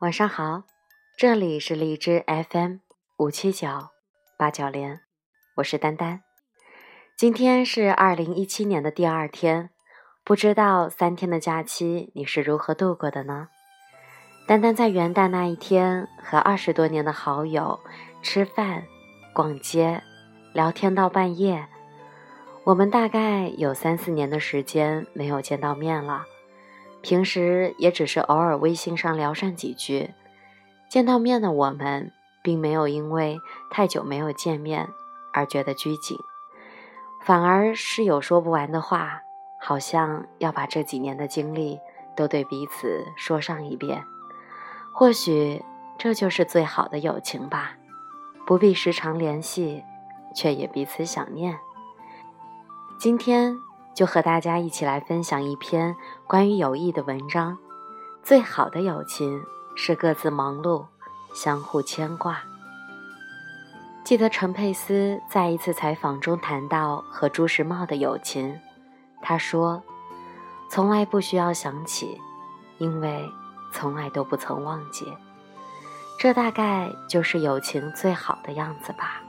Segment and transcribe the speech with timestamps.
[0.00, 0.62] 晚上好，
[1.16, 2.76] 这里是荔枝 FM
[3.16, 3.66] 五七九
[4.38, 5.00] 八九零，
[5.56, 6.22] 我是丹丹。
[7.16, 9.70] 今天是二零一七年的第二天，
[10.22, 13.48] 不知道三天的假期你是如何度过的呢？
[14.46, 17.80] 丹丹在元旦那一天和二十多年的好友
[18.22, 18.84] 吃饭、
[19.34, 20.00] 逛街、
[20.52, 21.66] 聊天到半夜。
[22.62, 26.24] 我们大概有三四年的时间没有见到面了。
[27.00, 30.14] 平时也只是偶尔微信上聊上几句，
[30.88, 32.12] 见到面的我们
[32.42, 33.38] 并没有因为
[33.70, 34.88] 太久没有见面
[35.32, 36.18] 而觉得拘谨，
[37.24, 39.22] 反而是有说不完的话，
[39.60, 41.78] 好像要把这几年的经历
[42.16, 44.04] 都对彼此说上一遍。
[44.92, 45.64] 或许
[45.96, 47.76] 这就是最好的友情吧，
[48.44, 49.84] 不必时常联系，
[50.34, 51.58] 却也彼此想念。
[52.98, 53.56] 今天。
[53.94, 57.58] 就和大家一起来分享一篇关于友谊的文章。
[58.22, 59.42] 最好的友情
[59.74, 60.86] 是各自忙碌，
[61.34, 62.40] 相互牵挂。
[64.04, 68.58] 记得陈佩斯在一次采访中谈到和朱时茂的友情，
[69.20, 69.82] 他说
[70.70, 72.20] ：“从来不需要想起，
[72.78, 73.30] 因为
[73.72, 75.12] 从来都不曾忘记。”
[76.18, 79.22] 这大概就是友情最好的样子吧。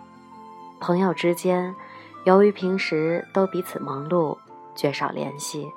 [0.80, 1.76] 朋友之间，
[2.24, 4.38] 由于平时都彼此忙碌。
[4.80, 5.70] 缺少联系，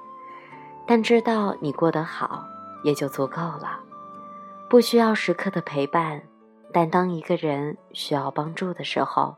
[0.86, 2.46] 但知道你过得好
[2.84, 3.80] 也就足够了。
[4.68, 6.22] 不需要时刻的陪伴，
[6.72, 9.34] 但当一个人需要帮助的时候，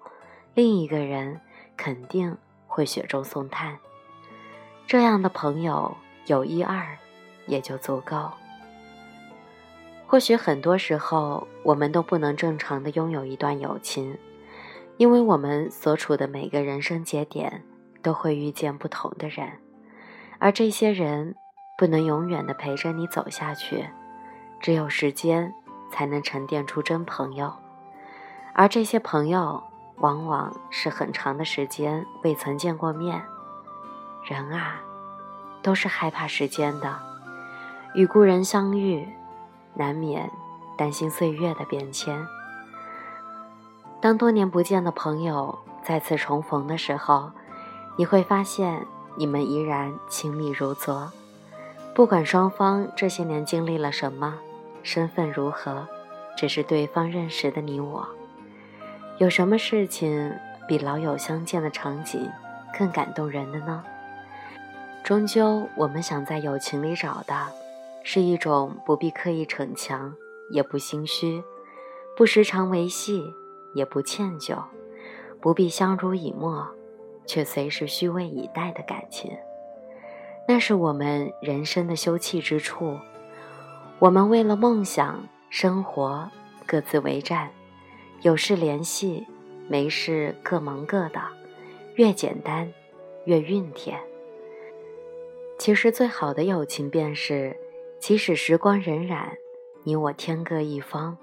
[0.53, 1.41] 另一个人
[1.79, 3.79] 肯定会雪中送炭。
[4.87, 6.87] 这样的朋友有一二
[7.47, 8.31] 也就足够。
[10.06, 14.19] 或许很多时候我们都不能正常的拥有一段友情，
[14.99, 17.65] 因为我们所处的每个人生节点。
[18.05, 19.58] 都会遇见不同的人，
[20.38, 21.34] 而这些人
[21.77, 23.88] 不能永远的陪着你走下去，
[24.60, 25.52] 只有时间
[25.91, 27.52] 才能沉淀出真朋友，
[28.52, 29.62] 而这些朋友
[29.97, 33.20] 往往是很长的时间未曾见过面。
[34.25, 34.81] 人啊，
[35.62, 36.98] 都是害怕时间的，
[37.94, 39.09] 与故人相遇，
[39.75, 40.31] 难免
[40.76, 42.26] 担心岁月的变迁。
[44.00, 47.31] 当多年不见的朋友再次重逢的时候，
[47.97, 51.10] 你会发现，你们依然亲密如昨。
[51.94, 54.34] 不管双方这些年经历了什么，
[54.82, 55.87] 身份如何，
[56.37, 58.05] 只是对方认识的你我。
[59.19, 60.32] 有什么事情
[60.66, 62.28] 比老友相见的场景
[62.77, 63.84] 更感动人的呢？
[65.05, 67.47] 终究，我们想在友情里找的，
[68.03, 70.12] 是一种不必刻意逞强，
[70.50, 71.44] 也不心虚，
[72.16, 73.32] 不时常维系，
[73.72, 74.61] 也不歉疚，
[75.41, 76.66] 不必相濡以沫。
[77.27, 79.31] 却随时虚位以待的感情，
[80.47, 82.99] 那是我们人生的休憩之处。
[83.99, 86.31] 我们为了梦想、生活
[86.67, 87.51] 各自为战，
[88.23, 89.27] 有事联系，
[89.69, 91.21] 没事各忙各的，
[91.95, 92.71] 越简单
[93.25, 93.99] 越熨帖。
[95.59, 97.56] 其实最好的友情便是，
[98.01, 99.29] 即使时光荏苒，
[99.85, 101.17] 你我天各一方，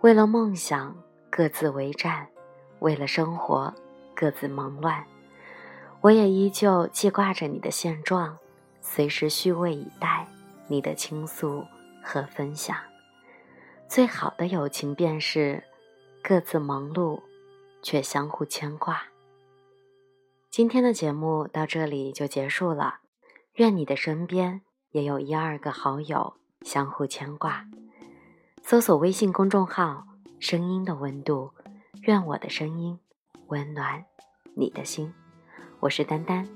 [0.00, 0.96] 为了梦想
[1.28, 2.26] 各自为战，
[2.78, 3.74] 为了生活
[4.14, 5.04] 各自忙乱。
[6.06, 8.38] 我也依旧记挂着你的现状，
[8.80, 10.28] 随时虚位以待
[10.68, 11.64] 你的倾诉
[12.00, 12.76] 和分享。
[13.88, 15.64] 最好的友情便是
[16.22, 17.22] 各自忙碌，
[17.82, 19.02] 却相互牵挂。
[20.48, 23.00] 今天的节目到这里就结束了，
[23.54, 24.60] 愿你的身边
[24.92, 27.66] 也有一二个好友相互牵挂。
[28.62, 30.06] 搜索微信公众号
[30.38, 31.50] “声音的温度”，
[32.06, 32.96] 愿我的声音
[33.48, 34.04] 温暖
[34.54, 35.12] 你的心。
[35.78, 36.46] 我是丹丹，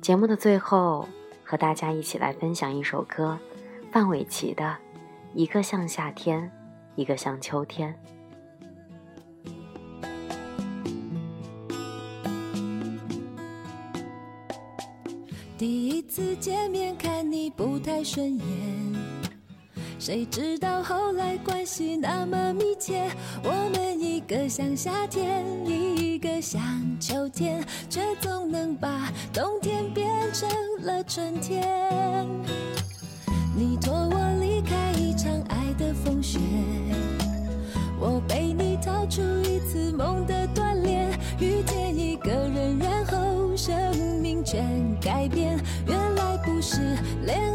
[0.00, 1.06] 节目的最后，
[1.44, 3.38] 和大家一起来分享一首歌，
[3.92, 4.64] 范玮琪的
[5.34, 6.50] 《一个像夏天，
[6.96, 7.94] 一个像秋天》。
[15.58, 18.46] 第一次见面看你不太顺眼，
[19.98, 23.10] 谁知道后来关系那么密切，
[23.44, 25.44] 我们一个像夏天。
[25.66, 25.89] 一
[26.20, 26.60] 个像
[27.00, 30.48] 秋天，却总能把冬天变成
[30.82, 31.66] 了春天。
[33.56, 36.38] 你托我离开一场爱的风雪，
[37.98, 41.08] 我陪你逃出一次梦的锻炼。
[41.40, 43.74] 遇见一个人，然后生
[44.20, 45.58] 命全改变。
[45.86, 47.49] 原来不是恋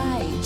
[0.00, 0.37] 我